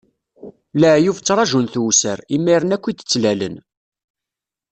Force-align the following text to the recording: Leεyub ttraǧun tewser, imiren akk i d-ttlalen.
Leεyub 0.79 1.17
ttraǧun 1.19 1.65
tewser, 1.73 2.19
imiren 2.35 2.75
akk 2.75 2.85
i 2.87 2.93
d-ttlalen. 2.93 3.55